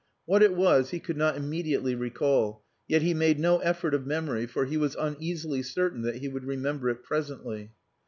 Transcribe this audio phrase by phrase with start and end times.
[0.25, 4.47] What it was he could not immediately recall, yet he made no effort of memory,
[4.47, 7.71] for he was uneasily certain that he would remember presently.